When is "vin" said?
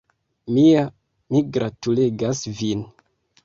2.63-2.87